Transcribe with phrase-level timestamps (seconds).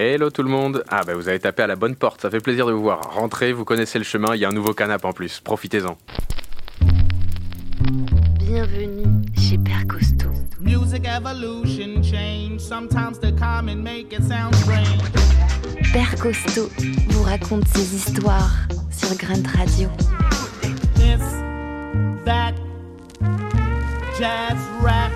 [0.00, 2.38] Hello tout le monde Ah bah vous avez tapé à la bonne porte, ça fait
[2.38, 3.14] plaisir de vous voir.
[3.14, 5.98] Rentrez, vous connaissez le chemin, il y a un nouveau canap en plus, profitez-en.
[8.38, 10.30] Bienvenue chez Père Costaud.
[10.60, 12.60] Music evolution change.
[12.60, 15.02] Sometimes the common make it sound strange.
[15.92, 16.70] Père Costaud
[17.08, 19.88] vous raconte ses histoires sur Grunt Radio.
[20.94, 21.18] This,
[22.24, 22.54] that,
[24.16, 25.10] jazz rap.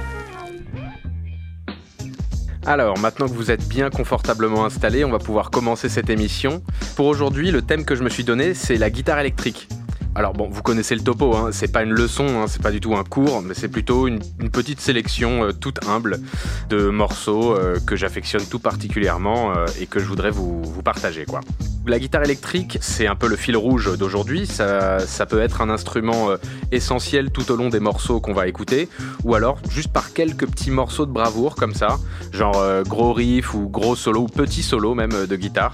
[2.65, 6.63] Alors, maintenant que vous êtes bien confortablement installés, on va pouvoir commencer cette émission.
[6.95, 9.69] Pour aujourd'hui, le thème que je me suis donné, c'est la guitare électrique.
[10.15, 12.81] Alors bon, vous connaissez le topo, hein, c'est pas une leçon, hein, c'est pas du
[12.81, 14.21] tout un cours, mais c'est plutôt une,
[14.53, 16.21] petite sélection euh, toute humble
[16.69, 21.25] de morceaux euh, que j'affectionne tout particulièrement euh, et que je voudrais vous, partager.
[21.25, 21.41] Quoi.
[21.87, 25.71] La guitare électrique, c'est un peu le fil rouge d'aujourd'hui, ça, ça peut être un
[25.71, 26.31] instrument
[26.73, 28.89] essentiel tout au long des morceaux qu'on va écouter,
[29.25, 31.99] ou alors juste par quelques petits morceaux de bravoure comme ça,
[32.33, 35.73] genre gros riff ou gros solo ou petit solo même de guitare.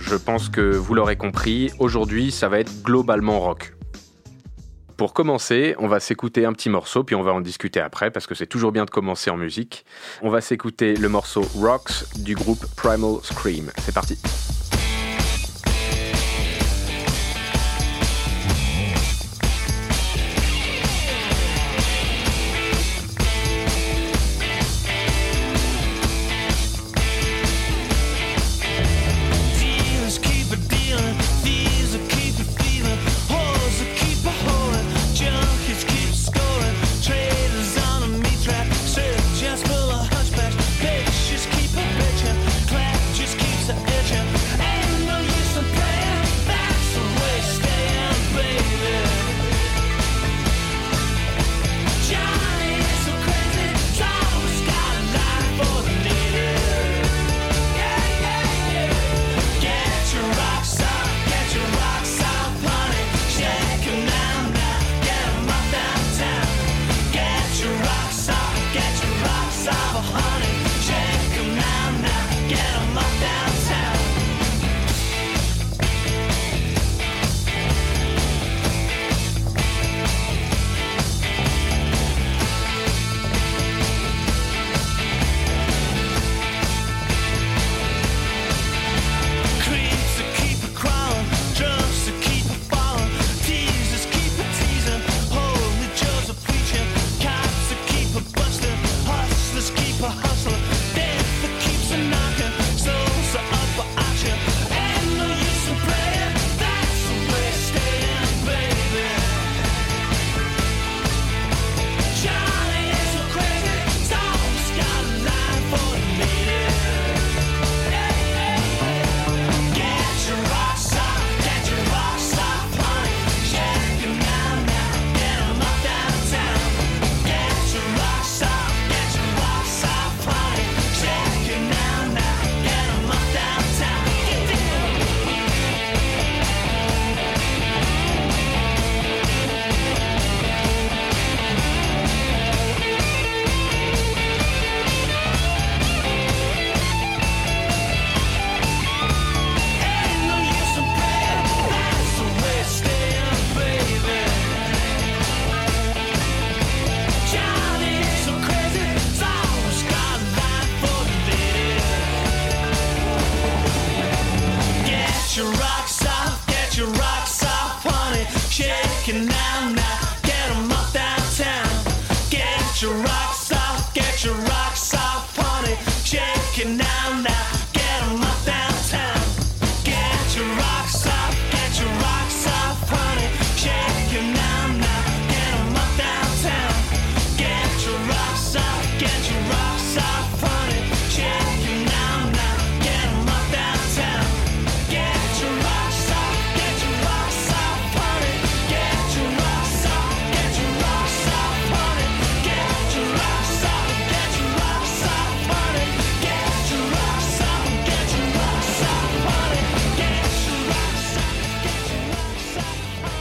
[0.00, 3.74] Je pense que vous l'aurez compris, aujourd'hui ça va être globalement rock.
[4.96, 8.26] Pour commencer, on va s'écouter un petit morceau, puis on va en discuter après, parce
[8.26, 9.84] que c'est toujours bien de commencer en musique.
[10.20, 13.70] On va s'écouter le morceau Rocks du groupe Primal Scream.
[13.78, 14.18] C'est parti.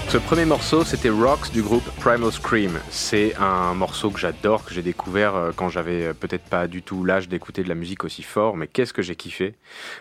[0.09, 2.79] Ce premier morceau, c'était Rocks du groupe Primal Scream.
[2.89, 6.81] C'est un morceau que j'adore, que j'ai découvert euh, quand j'avais euh, peut-être pas du
[6.81, 9.53] tout l'âge d'écouter de la musique aussi fort, mais qu'est-ce que j'ai kiffé.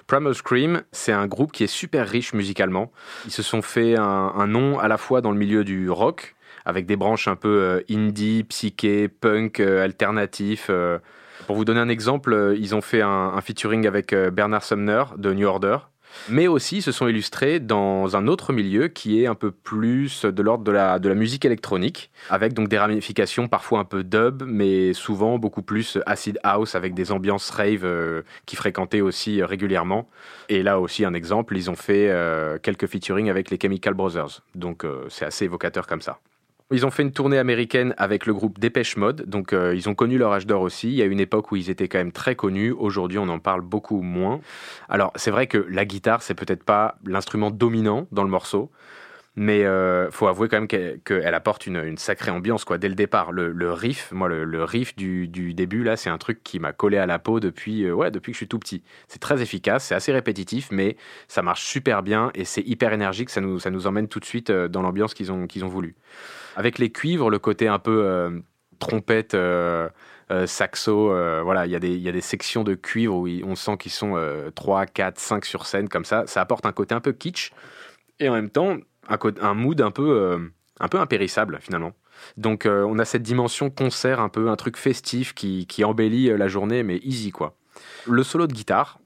[0.06, 2.90] Primal Scream, c'est un groupe qui est super riche musicalement.
[3.26, 6.86] Ils se sont fait un, nom à la fois dans le milieu du rock, avec
[6.86, 10.70] des branches un peu euh, indie, psyché, punk, alternatif.
[11.46, 15.46] Pour vous donner un exemple, ils ont fait un, featuring avec Bernard Sumner de New
[15.46, 15.76] Order.
[16.28, 20.42] Mais aussi, se sont illustrés dans un autre milieu qui est un peu plus de
[20.42, 24.42] l'ordre de la, de la musique électronique, avec donc des ramifications parfois un peu dub,
[24.46, 29.46] mais souvent beaucoup plus acid house, avec des ambiances rave euh, qui fréquentaient aussi euh,
[29.46, 30.08] régulièrement.
[30.48, 34.42] Et là aussi, un exemple, ils ont fait euh, quelques featuring avec les Chemical Brothers.
[34.54, 36.18] Donc euh, c'est assez évocateur comme ça.
[36.70, 39.94] Ils ont fait une tournée américaine avec le groupe Dépêche Mode, donc euh, ils ont
[39.94, 40.88] connu leur âge d'or aussi.
[40.88, 42.72] Il y a une époque où ils étaient quand même très connus.
[42.72, 44.42] Aujourd'hui, on en parle beaucoup moins.
[44.90, 48.70] Alors, c'est vrai que la guitare, c'est peut-être pas l'instrument dominant dans le morceau,
[49.34, 52.76] mais euh, faut avouer quand même qu'elle apporte une, sacrée ambiance quoi.
[52.76, 56.58] Dès le départ, le, riff, moi, le, riff du, début là, c'est un truc qui
[56.58, 58.82] m'a collé à la peau depuis, euh, ouais, depuis que je suis tout petit.
[59.06, 60.98] C'est très efficace, c'est assez répétitif, mais
[61.28, 63.30] ça marche super bien et c'est hyper énergique.
[63.30, 65.94] Ça nous, emmène tout de suite euh, dans l'ambiance qu'ils ont voulu.
[66.58, 68.30] Avec les cuivres, le côté un peu euh,
[68.80, 69.88] trompette, euh,
[70.32, 71.14] euh, saxo,
[71.44, 74.86] voilà, il y, a des- sections de cuivre où on sent qu'ils sont euh, 3,
[74.86, 76.24] 4, 5 sur scène comme ça.
[76.26, 77.52] Ça apporte un côté un peu kitsch
[78.18, 78.76] et en même temps
[79.08, 80.50] un, mood un peu,
[80.80, 81.92] impérissable finalement.
[82.36, 86.82] Donc on a cette dimension concert, un peu un truc festif qui, embellit la journée,
[86.82, 87.54] mais easy quoi.
[88.08, 88.98] Le solo de guitare,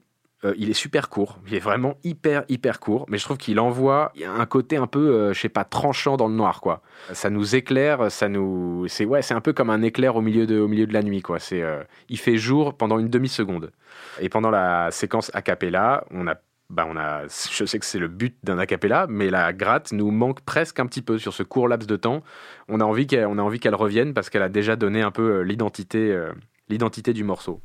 [0.45, 3.59] euh, il est super court, il est vraiment hyper hyper court, mais je trouve qu'il
[3.59, 6.81] envoie un côté un peu, euh, je sais pas, tranchant dans le noir quoi.
[7.13, 10.45] Ça nous éclaire, ça nous, c'est ouais, c'est un peu comme un éclair au milieu
[10.45, 11.39] de, au milieu de la nuit quoi.
[11.39, 13.71] C'est, euh, il fait jour pendant une demi seconde.
[14.19, 16.35] Et pendant la séquence a cappella, on a
[16.69, 19.91] bah on a, je sais que c'est le but d'un a cappella, mais la gratte
[19.91, 22.23] nous manque presque un petit peu sur ce court laps de temps.
[22.67, 25.11] On a envie qu'elle, on a envie qu'elle revienne parce qu'elle a déjà donné un
[25.11, 26.17] peu euh, l'identité,
[26.69, 27.61] l'identité du morceau.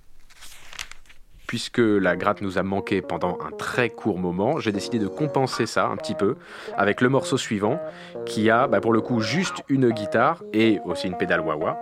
[1.48, 5.64] Puisque la gratte nous a manqué pendant un très court moment, j'ai décidé de compenser
[5.64, 6.36] ça un petit peu
[6.76, 7.80] avec le morceau suivant
[8.26, 11.78] qui a bah, pour le coup juste une guitare et aussi une pédale wah-wah.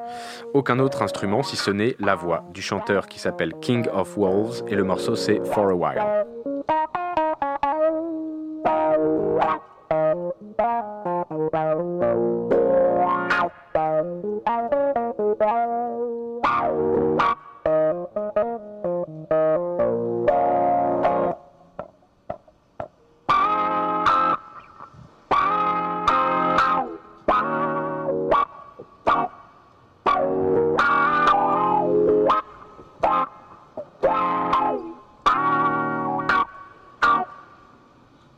[0.54, 4.62] Aucun autre instrument si ce n'est la voix du chanteur qui s'appelle King of Wolves
[4.68, 6.26] et le morceau c'est For a While.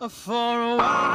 [0.08, 1.07] For a while.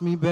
[0.00, 0.31] Me, baby.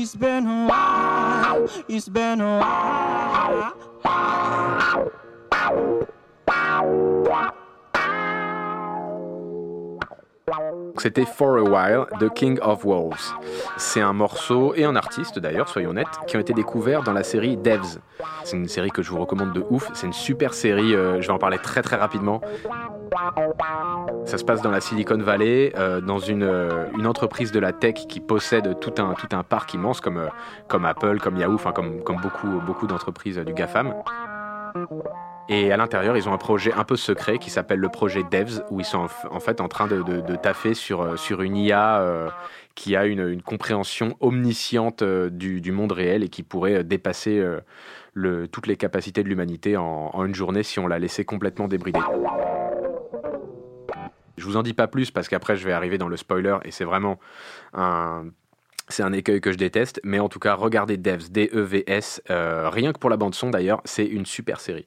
[0.00, 3.74] It's been a while, it's been a while.
[10.98, 13.32] C'était For a While de King of Wolves.
[13.76, 17.22] C'est un morceau et un artiste d'ailleurs, soyons honnêtes, qui ont été découverts dans la
[17.22, 18.00] série Devs.
[18.42, 19.90] C'est une série que je vous recommande de ouf.
[19.94, 22.40] C'est une super série, euh, je vais en parler très très rapidement.
[24.24, 27.72] Ça se passe dans la Silicon Valley, euh, dans une, euh, une, entreprise de la
[27.72, 30.28] tech qui possède tout un, tout un parc immense comme,
[30.66, 33.94] comme Apple, comme Yahoo, comme, comme beaucoup, beaucoup d'entreprises du GAFAM.
[35.50, 38.62] Et à l'intérieur, ils ont un projet un peu secret qui s'appelle le projet Devs,
[38.70, 42.28] où ils sont en fait en train de, de, taffer sur, sur une IA euh,
[42.74, 48.66] qui a une, compréhension omnisciente euh, du, monde réel et qui pourrait dépasser euh, toutes
[48.66, 52.00] les capacités de l'humanité en, une journée si on la laissait complètement débridée.
[54.36, 56.70] Je vous en dis pas plus parce qu'après je vais arriver dans le spoiler et
[56.70, 57.18] c'est vraiment
[57.72, 58.26] un
[58.88, 62.92] c'est un écueil que je déteste, mais en tout cas, regardez Devs, D-E-V-S, euh, rien
[62.92, 64.86] que pour la bande-son d'ailleurs, c'est une super série.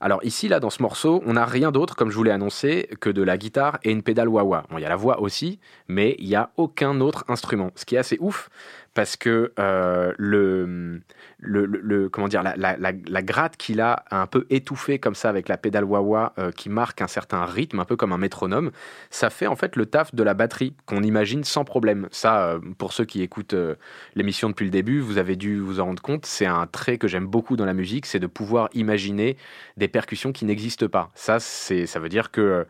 [0.00, 2.88] Alors ici, là, dans ce morceau, on n'a rien d'autre, comme je vous l'ai annoncé,
[3.00, 4.64] que de la guitare et une pédale wah-wah.
[4.70, 7.70] Bon, il y a la voix aussi, mais il n'y a aucun autre instrument.
[7.74, 8.48] Ce qui est assez ouf,
[8.94, 15.28] parce que euh, le, comment dire, la, gratte qu'il a un peu étouffé comme ça
[15.28, 18.70] avec la pédale wah-wah euh, qui marque un certain rythme, un peu comme un métronome,
[19.10, 22.08] ça fait en fait le taf de la batterie qu'on imagine sans problème.
[22.10, 23.76] Ça, euh, pour ceux qui écoutent euh,
[24.14, 27.08] l'émission depuis le début, vous avez dû vous en rendre compte, c'est un trait que
[27.08, 29.36] j'aime beaucoup dans la musique, c'est de pouvoir imaginer
[29.76, 31.10] des percussions qui n'existent pas.
[31.14, 32.66] Ça, ça veut dire que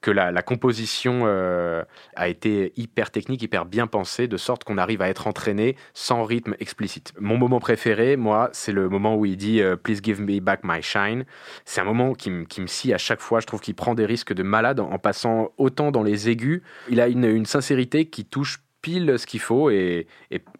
[0.00, 1.82] que la, composition euh,
[2.14, 6.24] a été hyper technique, hyper bien pensée, de sorte qu'on arrive à être entraîné sans
[6.24, 7.12] rythme explicite.
[7.18, 10.60] Mon moment préféré, moi, c'est le moment où il dit euh, Please give me back
[10.62, 11.24] my shine.
[11.64, 13.40] C'est un moment qui, me scie à chaque fois.
[13.40, 16.62] Je trouve qu'il prend des risques de malade en, passant autant dans les aigus.
[16.88, 20.06] Il a une, une sincérité qui touche pile ce qu'il faut et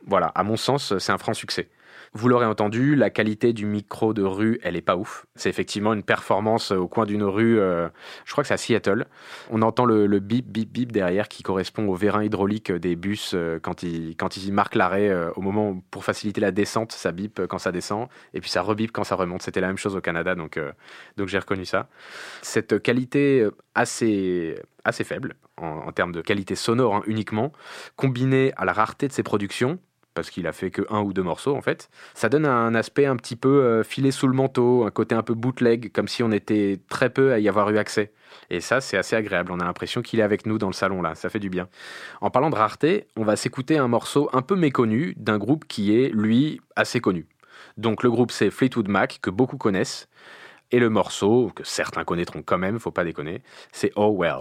[0.07, 1.68] voilà, à mon sens, c'est un franc succès.
[2.15, 5.27] Vous l'aurez entendu, la qualité du micro de rue, elle est pas ouf.
[5.35, 7.88] C'est effectivement une performance au coin d'une rue, euh,
[8.25, 9.07] je crois que c'est à Seattle.
[9.50, 13.59] On entend le, bip, bip, bip derrière qui correspond au vérin hydraulique des bus euh,
[13.61, 17.73] quand ils, marquent l'arrêt euh, au moment pour faciliter la descente, ça bip quand ça
[17.73, 19.43] descend et puis ça rebip quand ça remonte.
[19.43, 20.73] C'était la même chose au Canada, donc, euh,
[21.27, 21.88] j'ai reconnu ça.
[22.43, 24.57] Cette qualité assez,
[25.05, 27.53] faible en, en termes de qualité sonore hein, uniquement,
[27.97, 29.79] combinée à la rareté de ses productions,
[30.18, 31.90] parce qu'il a fait que un ou deux morceaux en fait.
[32.14, 35.22] Ça donne un aspect un petit peu euh, filé sous le manteau, un côté un
[35.22, 38.10] peu bootleg, comme si on était très peu à y avoir eu accès.
[38.50, 39.52] Et ça, c'est assez agréable.
[39.52, 41.14] On a l'impression qu'il est avec nous dans le salon là.
[41.14, 41.68] Ça fait du bien.
[42.20, 45.96] En parlant de rareté, on va s'écouter un morceau un peu méconnu d'un groupe qui
[45.96, 47.28] est lui assez connu.
[47.76, 50.08] Donc le groupe c'est Fleetwood Mac que beaucoup connaissent.
[50.72, 54.40] Et le morceau, que certains connaîtront quand même, faut pas déconner, c'est Oh Well.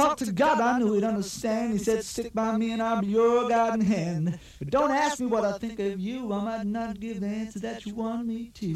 [0.00, 1.72] Talk to God, I knew He'd understand.
[1.74, 5.26] He said, "Stick by me, and I'll be your guiding hand." But don't ask me
[5.26, 6.32] what I think of you.
[6.32, 8.68] I might not give the answer that you want me to.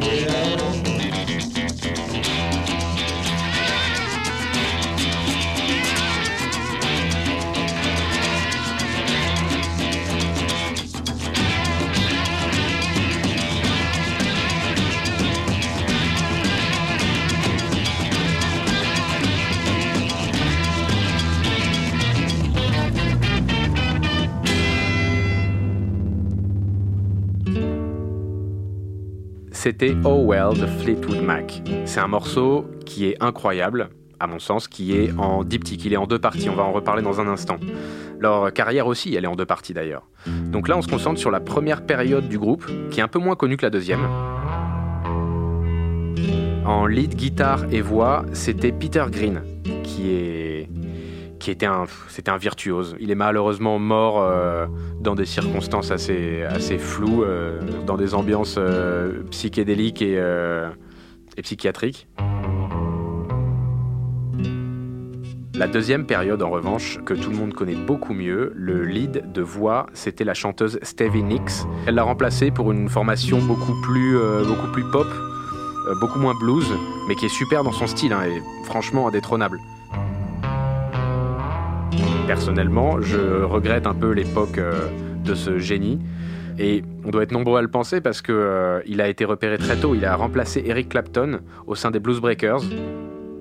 [0.00, 0.43] Yeah.
[29.64, 31.62] C'était Oh Well de Fleetwood Mac.
[31.86, 33.88] C'est un morceau qui est incroyable,
[34.20, 35.86] à mon sens, qui est en diptyque.
[35.86, 37.56] Il est en deux parties, on va en reparler dans un instant.
[38.20, 40.06] Leur carrière aussi, elle est en deux parties d'ailleurs.
[40.26, 43.18] Donc là, on se concentre sur la première période du groupe, qui est un peu
[43.18, 44.06] moins connue que la deuxième.
[46.66, 49.40] En lead, guitare et voix, c'était Peter Green,
[49.82, 50.68] qui est
[51.44, 52.96] qui était un, c'était un virtuose.
[53.00, 54.66] Il est malheureusement mort euh,
[54.98, 56.42] dans des circonstances assez,
[56.78, 60.18] floues, euh, dans des ambiances euh, psychédéliques et,
[61.42, 62.08] psychiatriques.
[65.54, 69.42] La deuxième période, en revanche, que tout le monde connaît beaucoup mieux, le lead de
[69.42, 71.66] voix, c'était la chanteuse Stevie Nicks.
[71.86, 74.16] Elle l'a remplacée pour une formation beaucoup plus,
[74.90, 75.06] pop,
[76.00, 76.72] beaucoup moins blues,
[77.06, 79.58] mais qui est super dans son style hein, et franchement indétrônable.
[82.26, 84.88] Personnellement, je regrette un peu l'époque euh,
[85.24, 85.98] de ce génie.
[86.58, 89.76] Et on doit être nombreux à le penser parce que euh, a été repéré très
[89.76, 89.94] tôt.
[89.94, 92.62] Il a remplacé Eric Clapton au sein des Blues Breakers.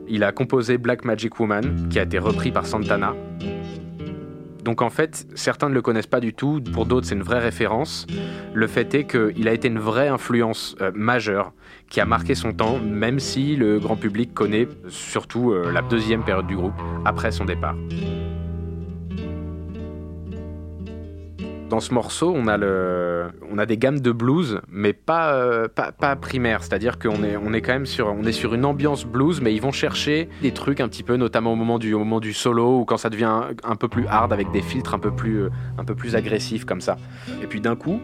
[0.10, 3.16] Il a composé Black Magic Woman, qui a été repris par Santana.
[4.64, 7.40] Donc en fait, certains ne le connaissent pas du tout, pour d'autres c'est une vraie
[7.40, 8.06] référence.
[8.54, 11.54] Le fait est qu'il a été une vraie influence euh, majeure
[11.90, 16.48] qui a marqué son temps, même si le grand public connaît surtout la deuxième période
[16.48, 16.74] du groupe,
[17.06, 17.76] après son départ.
[21.74, 25.68] Dans ce morceau, on a, le, on a des gammes de blues, mais pas, euh,
[25.68, 26.62] pas, pas primaires.
[26.62, 29.56] C'est-à-dire qu'on est, on est quand même sur, on est sur une ambiance blues, mais
[29.56, 32.32] ils vont chercher des trucs un petit peu, notamment au moment du, au moment du
[32.32, 35.46] solo ou quand ça devient un, peu plus hard avec des filtres un peu plus,
[35.46, 36.98] euh, un peu plus agressifs comme ça.
[37.42, 38.00] Et puis d'un coup,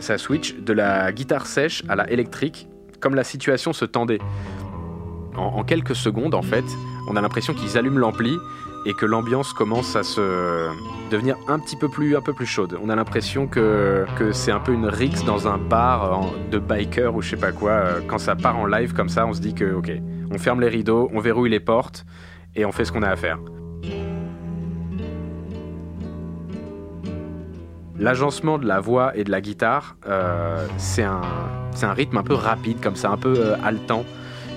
[0.00, 2.66] ça switch de la guitare sèche à la électrique,
[2.98, 4.18] comme la situation se tendait.
[5.36, 6.64] En, en quelques secondes, en fait,
[7.08, 8.36] on a l'impression qu'ils allument l'ampli
[8.86, 10.68] et que l'ambiance commence à se
[11.10, 12.78] devenir un petit peu plus, un peu plus chaude.
[12.82, 17.14] On a l'impression que, c'est un peu une rixe dans un bar en- de biker
[17.14, 17.70] ou je sais pas quoi.
[17.70, 19.90] Euh, Quand ça part en live comme ça, on se dit que ok,
[20.30, 22.04] on ferme les rideaux, on verrouille les portes
[22.54, 23.38] et on fait ce qu'on a à faire.
[27.98, 31.22] L'agencement de la voix et de la guitare, euh, c'est un,
[31.92, 34.04] rythme un peu rapide comme ça, un peu euh, haletant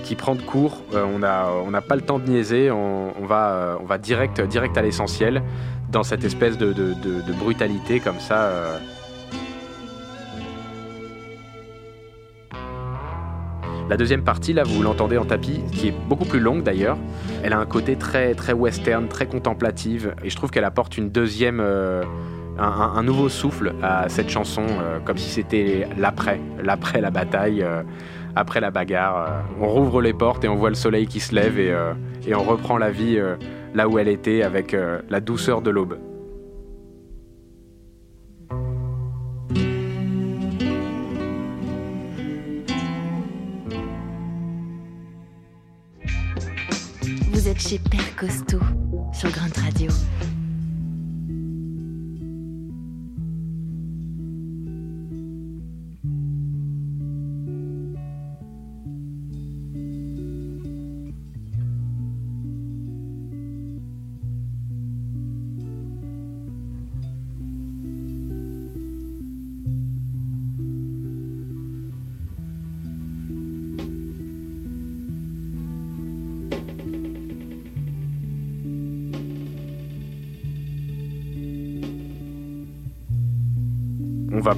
[0.08, 0.82] qui prend de court.
[0.94, 4.78] Euh, on n'a pas le temps de niaiser, on, va, euh, on va direct, direct
[4.78, 5.42] à l'essentiel
[5.90, 6.72] dans cette espèce de,
[7.38, 8.44] brutalité comme ça.
[8.44, 8.78] euh.
[13.90, 16.96] La deuxième partie, là, vous l'entendez en tapis, qui est beaucoup plus longue d'ailleurs.
[17.42, 21.10] Elle a un côté très, très western, très contemplative, et je trouve qu'elle apporte une
[21.10, 21.60] deuxième,
[22.58, 24.64] un, nouveau souffle à cette chanson,
[25.06, 27.64] comme si c'était l'après, l'après la bataille.
[28.38, 29.16] Après la bagarre.
[29.16, 31.92] euh, on rouvre les portes et on voit le soleil qui se lève et, euh,
[32.34, 33.36] on reprend la vie euh,
[33.74, 34.76] là où elle était avec
[35.08, 35.98] la douceur de l'aube.
[47.32, 48.60] Vous êtes chez Père Costaud
[49.12, 49.90] sur Grunt Radio.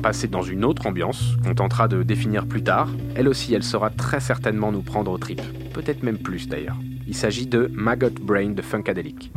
[0.01, 2.89] Passer dans une autre ambiance qu'on tentera de définir plus tard.
[3.15, 5.43] Elle aussi, elle saura très certainement nous prendre aux tripes.
[5.73, 6.77] Peut-être même plus d'ailleurs.
[7.07, 9.31] Il s'agit de Maggot Brain de Funkadelic.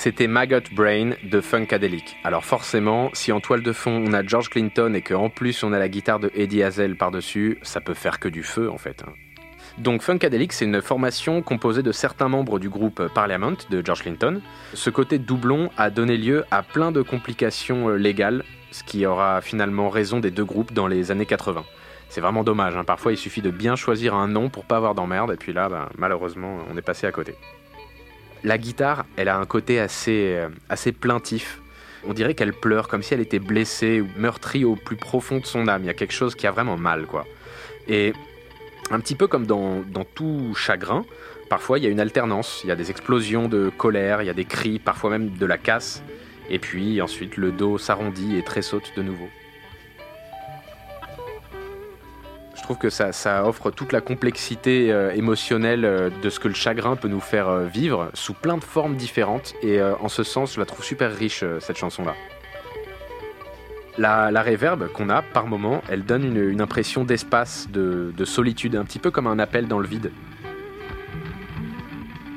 [0.00, 2.18] C'était Maggot Brain de Funkadelic.
[2.22, 5.72] Alors forcément, si en toile de fond on a George Clinton et qu'en plus on
[5.72, 9.02] a la guitare de Eddie Hazel par-dessus, ça peut faire que du feu en fait.
[9.02, 9.10] hein.
[9.78, 14.40] Donc Funkadelic, c'est une formation composée de certains membres du groupe Parliament de George Clinton.
[14.72, 19.40] Ce côté doublon a donné lieu à plein de complications euh, légales, ce qui aura
[19.40, 21.64] finalement raison des deux groupes dans les années 80.
[22.08, 22.84] C'est vraiment dommage, hein.
[22.84, 25.68] parfois il suffit de bien choisir un nom pour pas avoir d'emmerde, et puis là,
[25.68, 27.34] ben, malheureusement, on est passé à côté.
[28.44, 31.60] La guitare, elle a un côté assez, euh, assez plaintif.
[32.06, 35.46] On dirait qu'elle pleure comme si elle était blessée ou meurtrie au plus profond de
[35.46, 35.82] son âme.
[35.82, 37.26] Il y a quelque chose qui a vraiment mal, quoi.
[37.88, 38.12] Et
[38.90, 41.04] un petit peu comme dans, dans tout chagrin,
[41.48, 42.60] parfois il y a une alternance.
[42.64, 45.46] Il y a des explosions de colère, il y a des cris, parfois même de
[45.46, 46.02] la casse.
[46.50, 49.28] Et puis ensuite le dos s'arrondit et tressaute de nouveau.
[52.68, 56.96] Trouve que ça, offre toute la complexité euh, émotionnelle euh, de ce que le chagrin
[56.96, 59.54] peut nous faire euh, vivre sous plein de formes différentes.
[59.62, 62.14] Et en ce sens, je la trouve super riche, cette chanson-là.
[63.96, 68.76] La, la réverb qu'on a par moment, elle donne une, impression d'espace, de, de solitude,
[68.76, 70.12] un petit peu comme un appel dans le vide.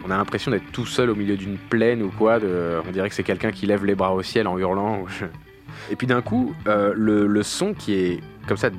[0.06, 2.40] On a l'impression d'être tout seul au milieu d'une plaine ou quoi.
[2.40, 5.04] de- on dirait que c'est quelqu'un qui lève les bras au ciel en hurlant.
[5.92, 8.70] Et puis d'un coup, le son qui est comme ça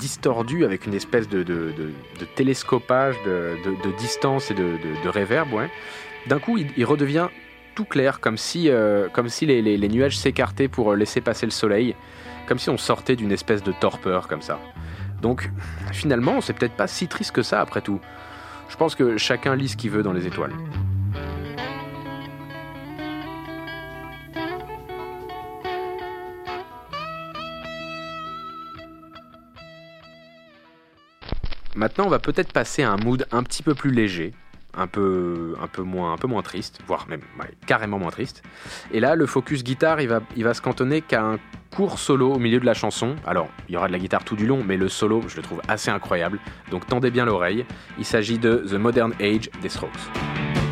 [0.00, 3.56] distordu avec une espèce de, de- de- télescopage de,
[3.98, 5.48] distance et de, réverb.
[6.26, 7.28] D'un coup, il, il redevient
[7.74, 11.46] tout clair, comme si, euh, comme si les, les- les nuages s'écartaient pour laisser passer
[11.46, 11.94] le soleil,
[12.48, 14.58] comme si on sortait d'une espèce de torpeur comme ça.
[15.22, 15.50] Donc,
[15.92, 18.00] finalement, c'est peut-être pas si triste que ça après tout.
[18.70, 20.52] Je pense que chacun lit ce qu'il veut dans les étoiles.
[31.76, 34.32] Maintenant, on va peut-être passer à un mood un petit peu plus léger,
[34.76, 37.20] un peu, un peu, moins, un peu moins triste, voire même
[37.66, 38.42] carrément moins triste.
[38.92, 41.38] Et là, le focus guitare, il va, va se cantonner qu'à un
[41.70, 43.14] court solo au milieu de la chanson.
[43.24, 45.42] Alors, il y aura de la guitare tout du long, mais le solo, je le
[45.42, 46.40] trouve assez incroyable.
[46.70, 47.64] Donc, tendez bien l'oreille.
[47.98, 50.69] Il s'agit de The Modern Age des Strokes.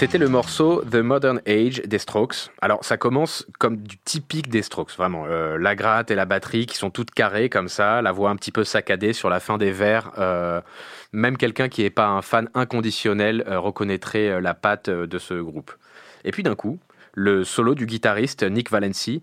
[0.00, 2.48] C'était le morceau The Modern Age des Strokes.
[2.62, 5.26] Alors ça commence comme du typique des Strokes, vraiment.
[5.26, 8.36] Euh, la gratte et la batterie qui sont toutes carrées comme ça, la voix un
[8.36, 10.12] petit peu saccadée sur la fin des vers.
[10.16, 10.62] Euh,
[11.12, 15.70] même quelqu'un qui n'est pas un fan inconditionnel euh, reconnaîtrait la patte de ce groupe.
[16.24, 16.78] Et puis d'un coup,
[17.12, 19.22] le solo du guitariste Nick Valenci,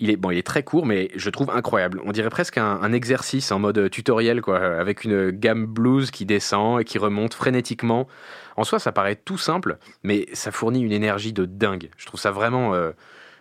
[0.00, 2.00] il est, bon, il est très court, mais je trouve incroyable.
[2.04, 6.80] On dirait presque un, exercice en mode tutoriel, quoi, avec une gamme blues qui descend
[6.80, 8.08] et qui remonte frénétiquement.
[8.56, 11.90] En soi, ça paraît tout simple, mais ça fournit une énergie de dingue.
[11.98, 12.92] Je trouve ça vraiment, euh,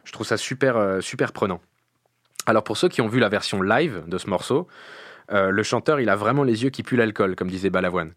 [0.04, 1.62] je trouve ça super, euh, super prenant.
[2.46, 4.68] Alors pour ceux qui ont vu la version live de ce morceau,
[5.32, 8.14] euh, le chanteur, il a vraiment les yeux qui puent l'alcool, comme disait Balavoine.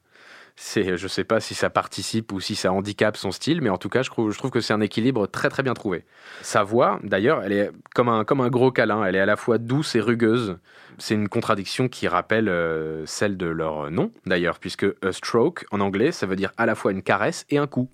[0.56, 3.78] C'est, je sais pas si ça participe ou si ça handicape son style, mais en
[3.78, 6.04] tout cas, je trouve, que c'est un équilibre très très bien trouvé.
[6.42, 9.04] Sa voix, d'ailleurs, elle est comme un, comme un gros câlin.
[9.04, 10.58] Elle est à la fois douce et rugueuse.
[10.98, 15.80] C'est une contradiction qui rappelle euh, celle de leur nom, d'ailleurs, puisque a stroke, en
[15.80, 17.88] anglais, ça veut dire à la fois une caresse et un coup.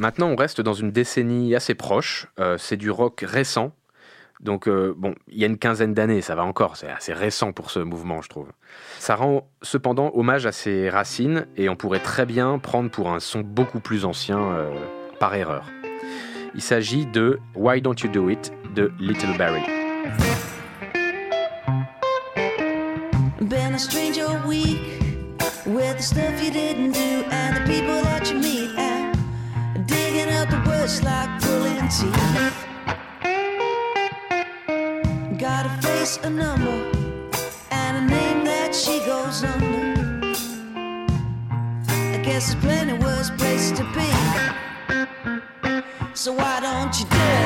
[0.00, 2.28] Maintenant, on reste dans une décennie assez proche.
[2.38, 3.72] Euh, c'est du rock récent.
[4.40, 6.76] Donc, euh, bon, il y a une quinzaine d'années, ça va encore.
[6.76, 8.48] C'est assez récent pour ce mouvement, je trouve.
[8.98, 13.20] Ça rend cependant hommage à ses racines et on pourrait très bien prendre pour un
[13.20, 14.74] son beaucoup plus ancien euh,
[15.18, 15.66] par erreur.
[16.54, 19.62] Il s'agit de Why Don't You Do It de Little Barry.
[36.16, 36.90] A number
[37.70, 40.32] and a name that she goes under.
[41.86, 44.08] I guess there's plenty worse places to be.
[46.14, 47.37] So why don't you do it?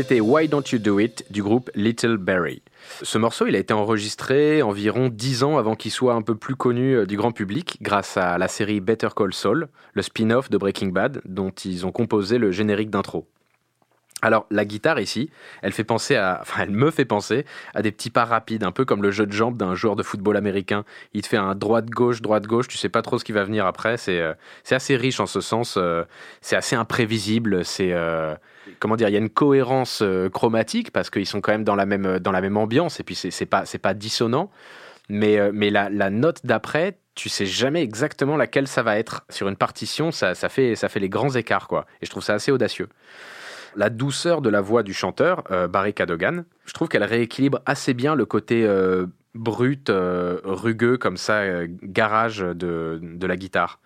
[0.00, 2.62] C'était Why Don't You Do It du groupe Little Barry.
[3.02, 6.54] Ce morceau, il a été enregistré environ 10 ans avant qu'il soit un peu plus
[6.54, 10.56] connu euh, du grand public grâce à la série Better Call Saul, le spin-off de
[10.56, 13.26] Breaking Bad dont ils ont composé le générique d'intro.
[14.20, 15.30] Alors la guitare ici,
[15.62, 19.32] elle me fait penser à des petits pas rapides, un peu comme le jeu de
[19.32, 20.84] jambes d'un joueur de football américain.
[21.14, 23.44] Il te fait un droite gauche droite gauche, tu sais pas trop ce qui va
[23.44, 23.96] venir après.
[23.96, 24.34] C'est euh,
[24.70, 25.76] assez riche en ce sens.
[25.76, 26.04] euh,
[26.40, 27.64] c'est assez imprévisible.
[27.64, 28.34] C'est euh,
[28.80, 30.02] comment dire, il y a une cohérence
[30.32, 33.94] chromatique parce qu'ils sont quand même dans la même ambiance et puis c'est pas pas
[33.94, 34.50] dissonant.
[35.08, 40.10] Mais la, note d'après, tu sais jamais exactement laquelle ça va être sur une partition.
[40.10, 41.86] Ça ça fait ça fait les grands écarts quoi.
[42.02, 42.88] Et je trouve ça assez audacieux.
[43.76, 47.94] La douceur de la voix du chanteur, euh, Barry Cadogan, je trouve qu'elle rééquilibre assez
[47.94, 53.78] bien le côté euh, brut, euh, rugueux, comme ça, garage de, de la guitare.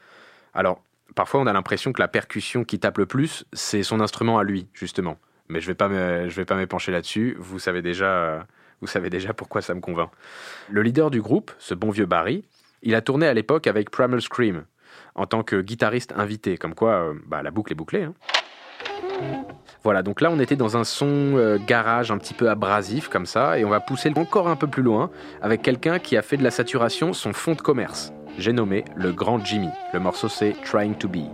[0.54, 0.82] Alors,
[1.14, 4.44] parfois, on a l'impression que la percussion qui tape le plus, c'est son instrument à
[4.44, 5.18] lui, justement.
[5.48, 7.36] Mais je je vais pas m'épancher là-dessus.
[7.38, 8.46] Vous savez déjà,
[8.80, 10.10] vous savez déjà pourquoi ça me convainc.
[10.70, 12.44] Le leader du groupe, ce bon vieux Barry,
[12.82, 14.64] il a tourné à l'époque avec Primal Scream
[15.14, 18.04] en tant que guitariste invité, comme quoi bah, la boucle est bouclée.
[18.04, 18.14] hein.
[19.84, 21.06] Voilà, donc là on était dans un son
[21.36, 24.68] euh, garage un petit peu abrasif comme ça, et on va pousser encore un peu
[24.68, 25.10] plus loin
[25.40, 28.12] avec quelqu'un qui a fait de la saturation son fond de commerce.
[28.38, 29.70] J'ai nommé le grand Jimmy.
[29.92, 31.26] Le morceau c'est Trying to Be.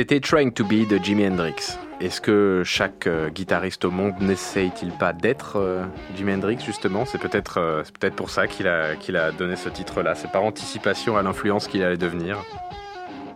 [0.00, 1.76] C'était Trying to Be de Jimi Hendrix.
[2.00, 5.84] Est-ce que chaque euh, guitariste au monde n'essaye-t-il pas d'être euh,
[6.16, 7.04] Jimi Hendrix justement?
[7.04, 10.14] C'est peut-être euh, c'est peut-être pour ça qu'il a, qu'il a donné ce titre-là.
[10.14, 12.38] C'est par anticipation à l'influence qu'il allait devenir.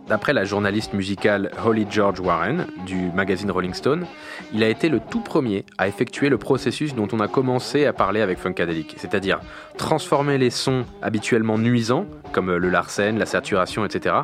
[0.07, 4.05] D'après la journaliste musicale Holly George Warren du magazine Rolling Stone,
[4.53, 7.93] il a été le tout premier à effectuer le processus dont on a commencé à
[7.93, 9.39] parler avec Funkadelic, c'est-à-dire
[9.77, 14.15] transformer les sons habituellement nuisants, comme le larsen, la saturation, etc.,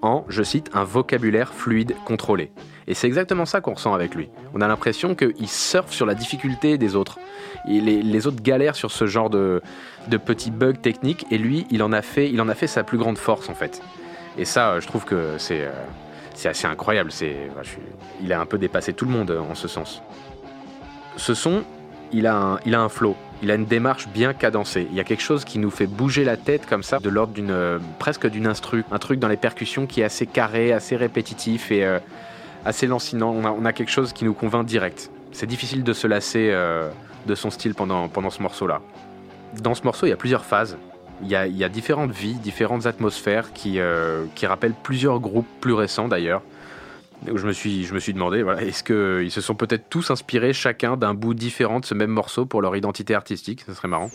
[0.00, 2.50] en, je cite, un vocabulaire fluide contrôlé.
[2.86, 4.30] Et c'est exactement ça qu'on ressent avec lui.
[4.54, 7.18] On a l'impression qu'il surfe sur la difficulté des autres.
[7.66, 9.60] Les, autres galèrent sur ce genre de,
[10.24, 13.18] petits bugs techniques, et lui, il en a il en a fait sa plus grande
[13.18, 13.82] force en fait.
[14.38, 17.10] Et ça, euh, je trouve que c'est euh, assez incroyable.
[17.12, 17.50] C'est,
[18.22, 20.02] il a un peu dépassé tout le monde euh, en ce sens.
[21.16, 21.62] Ce son,
[22.12, 23.16] il a un, il a un flow.
[23.42, 24.86] Il a une démarche bien cadencée.
[24.90, 27.34] Il y a quelque chose qui nous fait bouger la tête comme ça, de l'ordre
[27.34, 31.70] d'une presque d'une instru, un truc dans les percussions qui est assez carré, assez répétitif
[31.70, 31.86] et
[32.64, 33.32] assez lancinant.
[33.32, 35.10] On a, quelque chose qui nous convainc direct.
[35.32, 36.50] C'est difficile de se lasser
[37.26, 38.80] de son style pendant ce morceau-là.
[39.60, 40.78] Dans ce morceau, il y a plusieurs phases.
[41.22, 45.18] Il y a, il y a différentes vies, différentes atmosphères qui, euh, qui rappellent plusieurs
[45.18, 46.42] groupes plus récents d'ailleurs.
[47.30, 50.10] Où je me suis, je me suis demandé, voilà, est-ce qu'ils se sont peut-être tous
[50.10, 53.62] inspirés chacun d'un bout différent de ce même morceau pour leur identité artistique?
[53.66, 54.10] Ce serait marrant.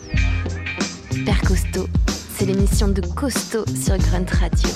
[1.26, 4.70] Père Costaud, c'est l'émission de Costaud sur Grunt Radio.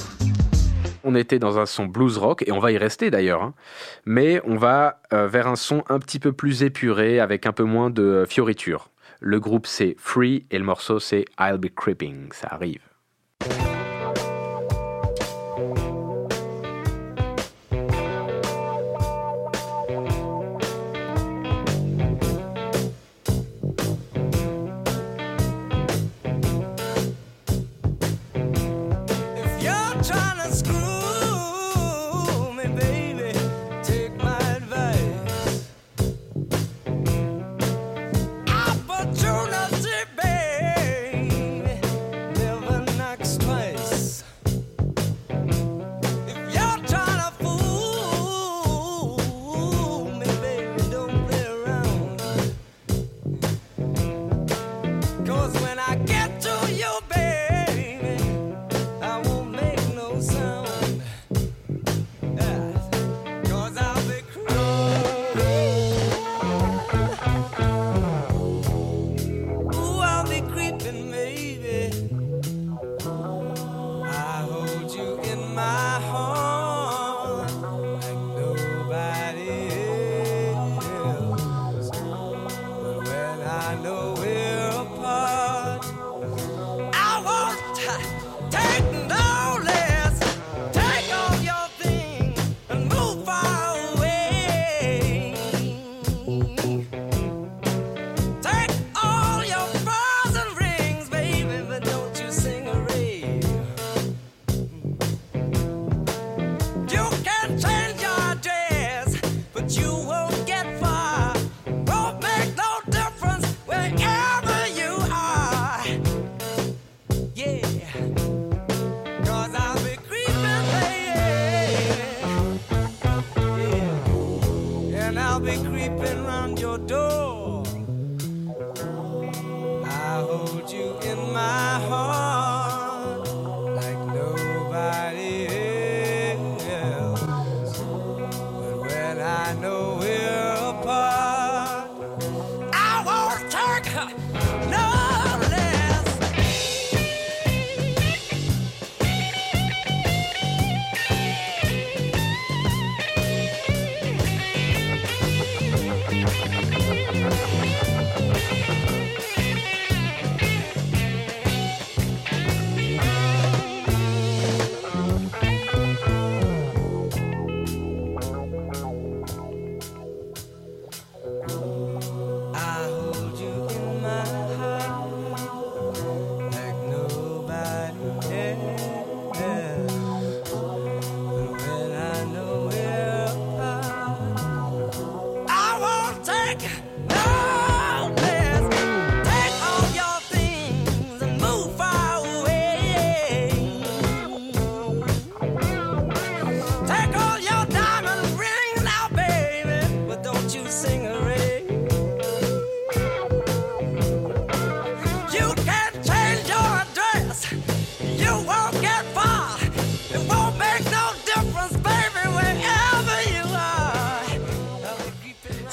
[1.04, 3.54] On était dans un son blues rock, et on va y rester d'ailleurs, hein.
[4.06, 7.62] mais on va euh, vers un son un petit peu plus épuré, avec un peu
[7.62, 8.90] moins de fioritures.
[9.28, 12.95] Le groupe c'est Free, et le morceau c'est I'll Be Creeping, ça arrive.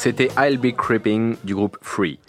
[0.04, 2.20] C'était I'll Be Creeping du groupe Free.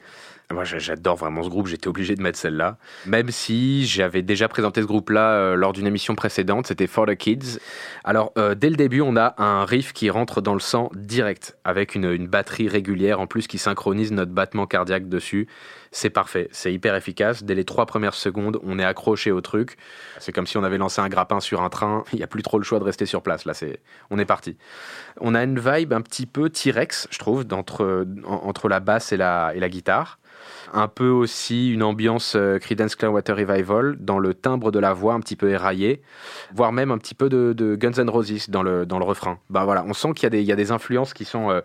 [0.52, 2.76] Moi, j'a- j'adore vraiment ce groupe, j'étais obligé de mettre celle-là.
[3.04, 7.16] Même si j'avais déjà présenté ce groupe-là euh, lors d'une émission précédente, c'était For the
[7.16, 7.58] Kids.
[8.04, 11.56] Alors, euh, dès le début, on a un riff qui rentre dans le sang direct,
[11.64, 15.48] avec une batterie régulière en plus qui synchronise notre battement cardiaque dessus.
[15.96, 17.44] C'est parfait, c'est hyper efficace.
[17.44, 19.76] Dès les trois premières secondes, on est accroché au truc.
[20.18, 22.02] C'est comme si on avait lancé un grappin sur un train.
[22.12, 23.44] Il n'y a plus trop le choix de rester sur place.
[23.44, 23.78] Là, c'est,
[24.10, 24.56] on est parti.
[25.20, 29.12] On a une vibe un petit peu T-Rex, je trouve, d'entre, en- entre la basse
[29.12, 30.18] et la, et la guitare.
[30.72, 35.14] Un peu aussi une ambiance euh, Creedence Clearwater Revival dans le timbre de la voix
[35.14, 36.02] un petit peu éraillé,
[36.54, 39.38] voire même un petit peu de, Guns N' Roses dans le, dans le refrain.
[39.50, 41.50] Bah voilà, on sent qu'il y a des, il y a des influences qui sont,
[41.50, 41.60] euh,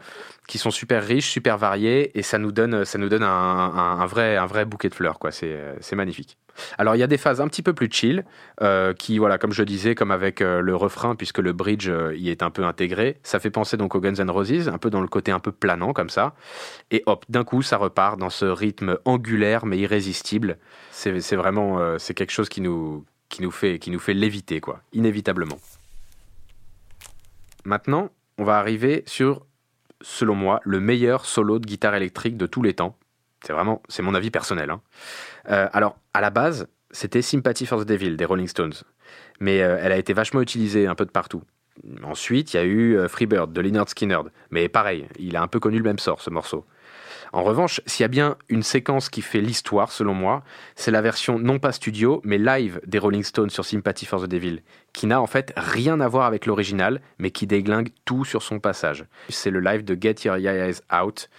[0.47, 4.37] qui sont super riches, super variées, et ça nous donne, ça nous donne un, vrai,
[4.37, 5.31] un vrai bouquet de fleurs, quoi.
[5.31, 6.37] C'est, euh, c'est magnifique.
[6.77, 8.25] Alors il y a des phases un petit peu plus chill,
[8.61, 12.15] euh, qui, voilà, comme je disais, comme avec euh, le refrain, puisque le bridge euh,
[12.15, 14.89] y est un peu intégré, ça fait penser donc aux Guns N' Roses, un peu
[14.89, 16.35] dans le côté un peu planant comme ça.
[16.91, 20.57] Et hop, d'un coup, ça repart dans ce rythme angulaire mais irrésistible.
[20.91, 24.81] C'est vraiment, c'est quelque chose qui nous, qui nous fait, qui nous fait léviter, quoi,
[24.91, 25.57] inévitablement.
[27.63, 29.45] Maintenant, on va arriver sur,
[30.01, 32.97] selon moi, le meilleur solo de guitare électrique de tous les temps.
[33.45, 34.69] C'est vraiment, c'est mon avis personnel.
[34.69, 34.81] hein.
[35.49, 38.73] Euh, alors, à la base, c'était Sympathy for the Devil des Rolling Stones,
[39.39, 41.43] mais euh, elle a été vachement utilisée un peu de partout.
[42.03, 44.19] Ensuite, il y a eu euh, Freebird de Leonard Skinner,
[44.51, 46.65] mais pareil, il a un peu connu le même sort ce morceau.
[47.31, 50.43] En revanche, s'il y a bien une séquence qui fait l'histoire, selon moi,
[50.75, 54.25] c'est la version non pas studio, mais live des Rolling Stones sur Sympathy for the
[54.25, 54.61] Devil,
[54.93, 58.59] qui n'a en fait rien à voir avec l'original, mais qui déglingue tout sur son
[58.59, 59.05] passage.
[59.29, 61.29] C'est le live de Get Your Eyes Out,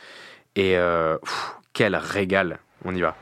[0.54, 0.76] et
[1.72, 3.16] quel régal, on y va.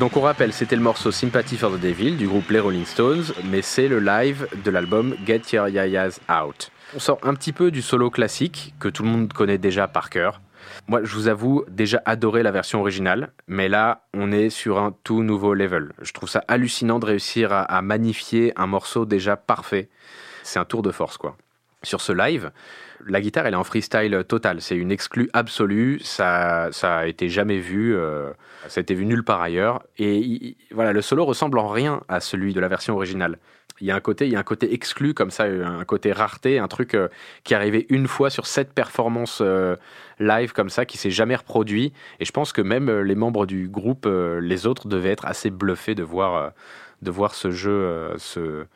[0.00, 3.22] Donc on rappelle, c'était le morceau Sympathy for the Devil du groupe Les Rolling Stones,
[3.50, 6.70] mais c'est le live de l'album Get Your Yayas Out.
[6.96, 10.08] On sort un petit peu du solo classique que tout le monde connaît déjà par
[10.08, 10.40] cœur.
[10.88, 14.94] Moi, je vous avoue, déjà adoré la version originale, mais là, on est sur un
[15.04, 15.92] tout nouveau level.
[16.00, 19.90] Je trouve ça hallucinant de réussir à, à magnifier un morceau déjà parfait.
[20.44, 21.36] C'est un tour de force, quoi.
[21.82, 22.50] Sur ce live,
[23.06, 24.60] la guitare, elle est en freestyle total.
[24.60, 25.98] C'est une exclue absolue.
[26.02, 27.96] Ça, ça a été jamais vu.
[27.96, 28.30] euh,
[28.68, 29.82] ça a été vu nulle part ailleurs.
[29.96, 33.38] Et il- il- voilà, le solo ressemble en rien à celui de la version originale.
[33.80, 36.12] Il y a un côté, il y a un côté exclu comme ça, un côté
[36.12, 37.08] rareté, un truc euh,
[37.44, 39.74] qui est arrivé une fois sur cette performance euh,
[40.18, 41.94] live comme ça, qui s'est jamais reproduit.
[42.18, 45.94] Et je pense que même les membres du groupe, les autres, devaient être assez bluffés
[45.94, 46.52] de voir,
[47.00, 48.66] de voir ce jeu se,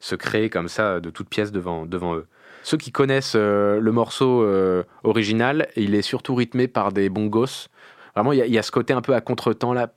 [0.00, 2.26] se créer comme ça de toutes pièces devant, devant eux.
[2.64, 7.68] Ceux qui connaissent euh, le morceau euh, original, il est surtout rythmé par des bongos.
[8.16, 9.92] Vraiment, il y, a- ce côté un peu à contre-temps là.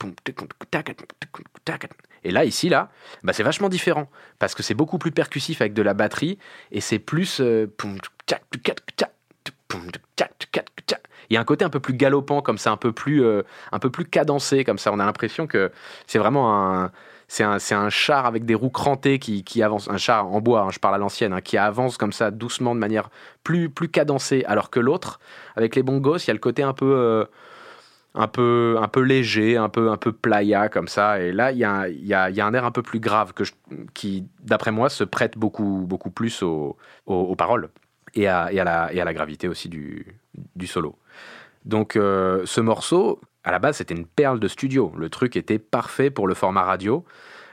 [2.26, 2.90] Et là, ici, là,
[3.24, 6.38] bah, c'est vachement différent parce que c'est beaucoup plus percussif avec de la batterie
[6.72, 7.40] et c'est plus.
[11.30, 13.44] il y a un côté un peu plus galopant comme ça, un peu plus, euh,
[13.72, 14.92] un peu plus cadencé comme ça.
[14.92, 15.72] On a l'impression que
[16.06, 16.92] c'est vraiment un,
[17.28, 20.80] c'est un, char avec des roues crantées qui, avance, un char en bois, hein, je
[20.80, 23.10] parle à l'ancienne, hein, qui avance comme ça doucement de manière
[23.44, 25.20] plus, plus cadencée, alors que l'autre,
[25.56, 27.26] avec les bongos, il y a le côté un peu, euh,
[28.16, 31.20] un peu, un peu léger, un peu, un peu playa comme ça.
[31.22, 33.44] Et là, il y a, un- y a, un air un peu plus grave que
[33.94, 37.70] qui, d'après moi, se prête beaucoup, beaucoup plus aux, aux- aux paroles
[38.16, 40.18] et à, et, à la, et à la gravité aussi du,
[40.56, 40.98] du solo.
[41.66, 44.92] Donc, euh, ce morceau, à la base, c'était une perle de studio.
[44.98, 47.06] Le truc était parfait pour le format radio.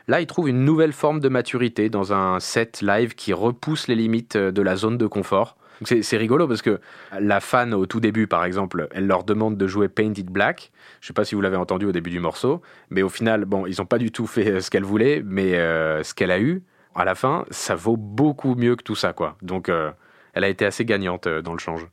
[0.09, 3.95] Là, il trouve une nouvelle forme de maturité dans un set live qui repousse les
[3.95, 5.57] limites de la zone de confort.
[5.85, 6.81] C'est rigolo parce que
[7.17, 10.73] la fan au tout début, par exemple, elle leur demande de jouer Painted Black.
[11.01, 13.65] Je sais pas si vous l'avez entendu au début du morceau, mais au final, bon,
[13.67, 16.41] ils n'ont pas du tout fait euh, ce qu'elle voulait, mais euh, ce qu'elle a
[16.41, 16.65] eu,
[16.97, 19.37] à la fin, ça vaut beaucoup mieux que tout ça, quoi.
[19.43, 19.93] Donc, euh,
[20.33, 21.87] elle a été assez gagnante euh, dans le change.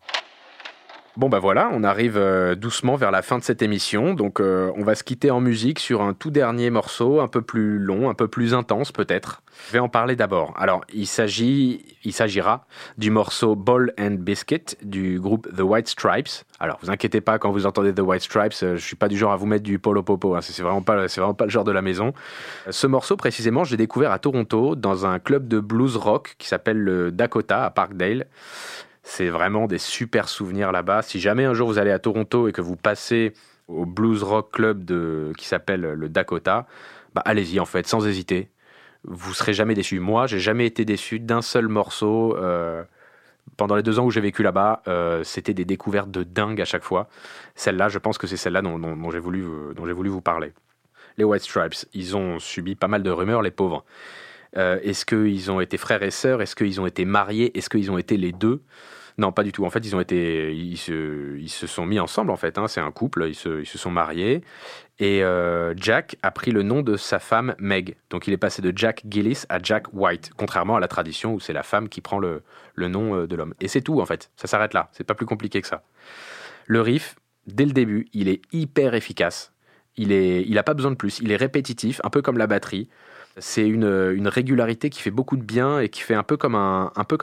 [1.18, 4.72] Bon bah voilà, on arrive euh, doucement vers la fin de cette émission, donc euh,
[4.78, 8.10] on va se quitter en musique sur un tout dernier morceau, un peu plus long,
[8.10, 9.42] un peu plus intense peut-être.
[9.68, 10.54] Je vais en parler d'abord.
[10.58, 12.66] Alors il s'agit, il s'agira
[12.98, 16.46] du morceau Ball and Biscuit du groupe The White Stripes.
[16.62, 19.18] Alors vous inquiétez pas quand vous entendez The White Stripes, euh, je suis pas du
[19.18, 21.52] genre à vous mettre du polo popo, hein, c'est vraiment pas, c'est vraiment pas le
[21.52, 22.14] genre de la maison.
[22.70, 26.48] Ce morceau précisément, je l'ai découvert à Toronto dans un club de blues rock qui
[26.48, 28.28] s'appelle le Dakota à Parkdale.
[29.14, 31.02] C'est vraiment des super souvenirs là-bas.
[31.02, 33.34] Si jamais un jour vous allez à Toronto et que vous passez
[33.68, 34.90] au Blues Rock Club
[35.38, 36.66] qui s'appelle le Dakota,
[37.14, 38.50] bah allez-y en fait, sans hésiter.
[39.04, 40.00] Vous serez jamais déçu.
[40.00, 42.38] Moi, j'ai jamais été déçu d'un seul morceau.
[42.38, 42.86] euh,
[43.58, 46.66] pendant les deux ans où j'ai vécu là-bas, euh, c'était des découvertes de dingue à
[46.66, 47.10] chaque fois.
[47.56, 50.54] Celle-là, je pense que c'est celle-là dont, dont j'ai voulu vous parler.
[51.18, 53.84] Les White Stripes, ils ont subi pas mal de rumeurs, les pauvres.
[54.56, 56.42] Euh, Est-ce qu'ils ont été frères et sœurs?
[56.42, 57.58] Est-ce qu'ils ont été mariés?
[57.58, 58.62] Est-ce qu'ils ont été les deux?
[59.18, 59.66] Non, pas du tout.
[59.66, 62.32] En fait, ils ont été, ils se, ils se sont mis ensemble.
[62.32, 62.68] En fait, hein.
[62.68, 63.26] c'est un couple.
[63.28, 64.42] Ils se, ils se sont mariés.
[65.00, 67.96] Et euh, Jack a pris le nom de sa femme Meg.
[68.10, 71.40] Donc, il est passé de Jack Gillis à Jack White, contrairement à la tradition où
[71.40, 72.44] c'est la femme qui prend le,
[72.76, 73.54] le nom euh, de l'homme.
[73.60, 74.32] Et c'est tout, en fait.
[74.36, 74.90] Ça s'arrête là.
[74.92, 75.84] C'est pas plus compliqué que ça.
[76.68, 77.16] Le riff,
[77.48, 79.54] dès le début, il est hyper efficace.
[79.98, 81.20] Il est, il a pas besoin de plus.
[81.20, 82.88] Il est répétitif, un peu comme la batterie.
[83.38, 86.56] C'est une, régularité qui fait beaucoup de bien et qui fait un, un, peu comme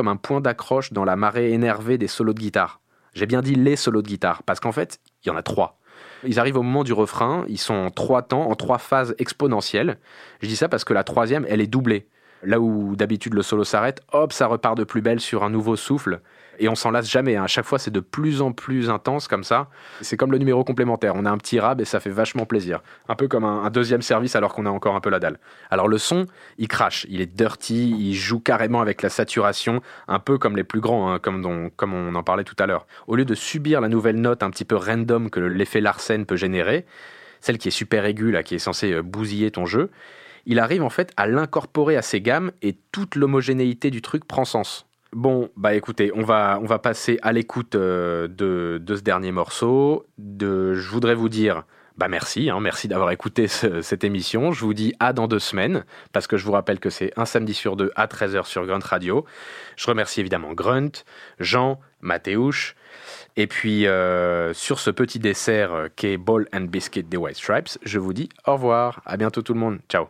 [0.08, 2.80] un point d'accroche dans la marée énervée des solos de guitare.
[3.14, 5.78] J'ai bien dit les solos de guitare, parce qu'en fait, il y en a trois.
[6.24, 9.98] Ils arrivent au moment du refrain, ils sont en trois temps, en trois phases exponentielles.
[10.40, 12.08] Je dis ça parce que la troisième, elle est doublée.
[12.42, 15.76] Là où d'habitude le solo s'arrête, hop, ça repart de plus belle sur un nouveau
[15.76, 16.20] souffle.
[16.58, 17.36] Et on s'en lasse jamais.
[17.36, 17.44] hein.
[17.44, 19.68] À chaque fois, c'est de plus en plus intense comme ça.
[20.00, 21.14] C'est comme le numéro complémentaire.
[21.16, 22.80] On a un petit rab et ça fait vachement plaisir.
[23.08, 25.38] Un peu comme un, deuxième service alors qu'on a encore un peu la dalle.
[25.70, 26.26] Alors le son,
[26.58, 30.64] il crache, il est dirty, il joue carrément avec la saturation, un peu comme les
[30.64, 32.86] plus grands, hein, comme, dont- comme on en parlait tout à l'heure.
[33.06, 36.36] Au lieu de subir la nouvelle note un petit peu random que l'effet Larsen peut
[36.36, 36.86] générer,
[37.40, 39.90] celle qui est super aiguë, là, qui est censée euh, bousiller ton jeu,
[40.44, 44.44] il arrive en fait à l'incorporer à ses gammes et toute l'homogénéité du truc prend
[44.44, 44.87] sens.
[45.12, 49.32] Bon, bah écoutez, on va, on va passer à l'écoute euh, de, de ce dernier
[49.32, 50.06] morceau.
[50.18, 51.64] De, je voudrais vous dire,
[51.96, 54.52] bah merci, hein, merci d'avoir écouté ce- cette émission.
[54.52, 57.24] Je vous dis à dans deux semaines, parce que je vous rappelle que c'est un
[57.24, 59.24] samedi sur deux à 13h sur Grunt Radio.
[59.76, 60.92] Je remercie évidemment Grunt,
[61.40, 62.76] Jean, Mathéouche.
[63.36, 67.78] Et puis, euh, sur ce petit dessert euh, qu'est Ball and Biscuit des White Stripes,
[67.82, 69.00] je vous dis au revoir.
[69.06, 69.78] À bientôt tout le monde.
[69.88, 70.08] Ciao.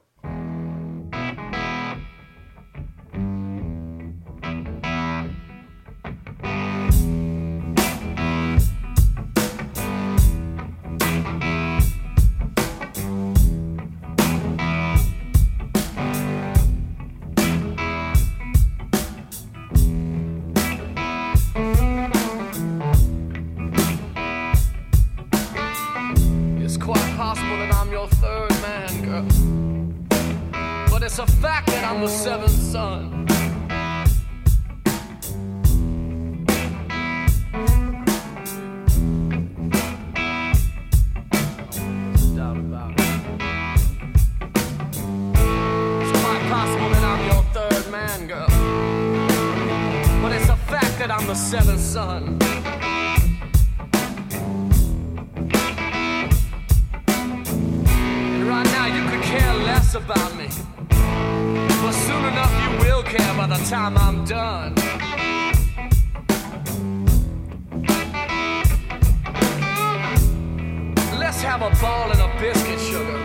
[71.39, 73.16] Let's have a ball and a biscuit, sugar.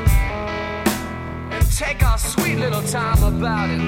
[1.49, 3.79] And take our sweet little time about it.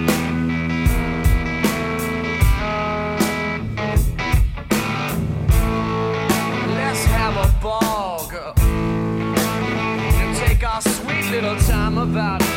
[6.74, 8.56] Let's have a ball, girl.
[8.58, 12.48] And take our sweet little time about it.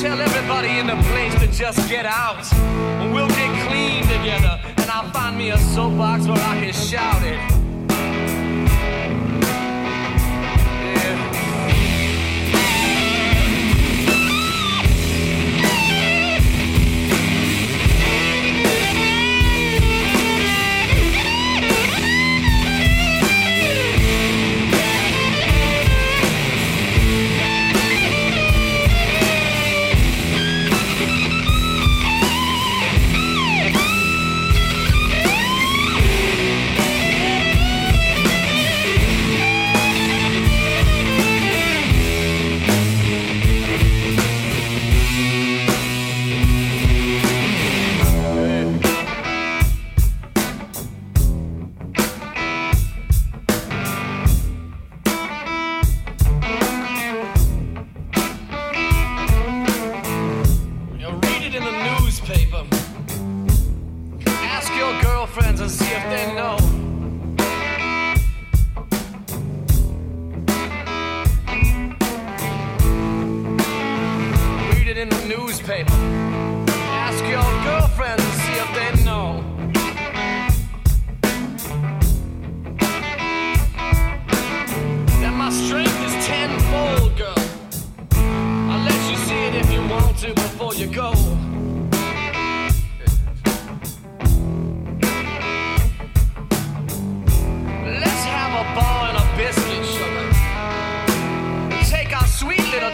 [0.00, 2.50] Tell everybody in the place to just get out.
[2.54, 4.09] And we'll get clean
[5.02, 7.59] I'll find me a soapbox where I can shout it.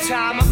[0.08, 0.45] time.